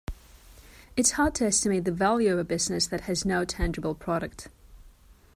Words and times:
It's 0.97 1.11
hard 1.11 1.35
to 1.35 1.45
estimate 1.45 1.83
the 1.85 1.91
value 1.91 2.33
of 2.33 2.39
a 2.39 2.43
business 2.43 2.87
that 2.87 3.01
has 3.01 3.23
no 3.23 3.45
tangible 3.45 3.93
product. 3.93 4.47